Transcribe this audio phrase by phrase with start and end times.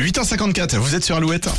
[0.00, 1.50] 8h54, vous êtes sur Alouette.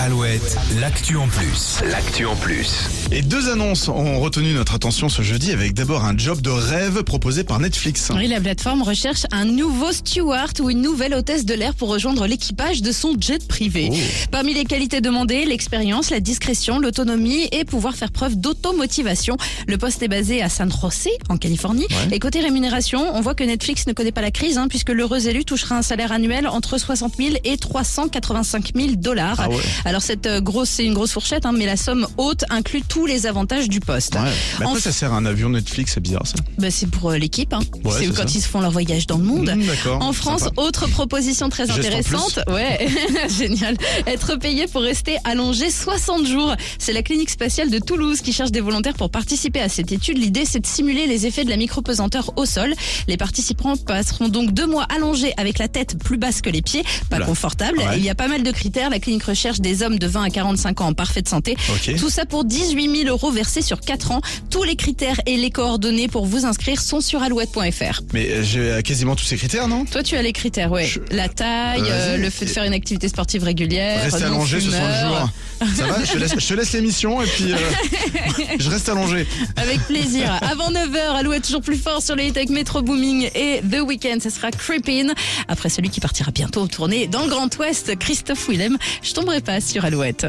[0.00, 1.80] Alouette, l'actu en plus.
[1.90, 2.86] L'actu en plus.
[3.10, 7.02] Et deux annonces ont retenu notre attention ce jeudi avec d'abord un job de rêve
[7.02, 8.12] proposé par Netflix.
[8.14, 12.28] Oui, la plateforme recherche un nouveau steward ou une nouvelle hôtesse de l'air pour rejoindre
[12.28, 13.88] l'équipage de son jet privé.
[13.90, 13.96] Oh.
[14.30, 19.36] Parmi les qualités demandées, l'expérience, la discrétion, l'autonomie et pouvoir faire preuve d'automotivation.
[19.66, 21.86] Le poste est basé à San José, en Californie.
[21.90, 22.16] Ouais.
[22.16, 25.26] Et côté rémunération, on voit que Netflix ne connaît pas la crise, hein, puisque l'heureux
[25.26, 29.36] élu touchera un salaire annuel entre 60 000 et 385 000 dollars.
[29.38, 29.56] Ah ouais.
[29.84, 33.06] Alors cette euh, grosse, c'est une grosse fourchette, hein, mais la somme haute inclut tous
[33.06, 34.14] les avantages du poste.
[34.14, 34.30] Ouais.
[34.60, 36.34] Mais à En ça sert un avion Netflix C'est bizarre ça.
[36.58, 37.52] Bah, c'est pour euh, l'équipe.
[37.52, 37.60] Hein.
[37.84, 38.34] Ouais, c'est quand ça.
[38.34, 39.50] ils se font leur voyage dans le monde.
[39.54, 40.02] Mmh.
[40.02, 40.62] En France, Sympa.
[40.62, 42.40] autre proposition très intéressante.
[42.48, 42.88] Ouais,
[43.28, 43.76] génial.
[44.06, 46.54] Être payé pour rester allongé 60 jours.
[46.78, 50.18] C'est la clinique spatiale de Toulouse qui cherche des volontaires pour participer à cette étude.
[50.18, 52.74] L'idée, c'est de simuler les effets de la micropesanteur au sol.
[53.06, 56.84] Les participants passeront donc deux mois allongés avec la tête plus basse que les pieds,
[57.10, 57.18] pas.
[57.38, 57.78] Confortable.
[57.78, 57.98] Ouais.
[57.98, 58.90] Il y a pas mal de critères.
[58.90, 61.56] La clinique recherche des hommes de 20 à 45 ans en parfaite santé.
[61.98, 64.20] Tout ça pour 18 000 euros versés sur 4 ans.
[64.50, 68.00] Tous les critères et les coordonnées pour vous inscrire sont sur alouette.fr.
[68.12, 69.84] Mais euh, j'ai euh, quasiment tous ces critères, non?
[69.84, 70.84] Toi, tu as les critères, ouais.
[70.86, 74.80] Je- La taille, euh, le fait de faire une activité sportive régulière, Rester allongé 60
[74.82, 75.08] fumeur.
[75.20, 75.30] jours.
[75.76, 76.04] Ça va?
[76.04, 77.56] Je te laisse, je te laisse l'émission et puis euh,
[78.58, 79.26] je reste allongé.
[79.56, 80.38] Avec plaisir.
[80.42, 84.18] Avant 9h, Alouette toujours plus fort sur les hits avec Metro Booming et The Weeknd,
[84.20, 85.12] ça sera Creepin.
[85.48, 88.78] Après celui qui partira bientôt en tournée dans le Grand Ouest, Christophe Willem.
[89.02, 90.26] Je tomberai pas sur Alouette.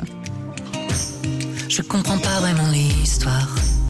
[1.70, 3.48] Je comprends pas vraiment l'histoire.